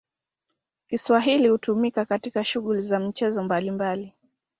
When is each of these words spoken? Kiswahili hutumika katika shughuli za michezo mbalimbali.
Kiswahili 0.87 1.47
hutumika 1.47 2.05
katika 2.05 2.45
shughuli 2.45 2.81
za 2.81 2.99
michezo 2.99 3.43
mbalimbali. 3.43 4.13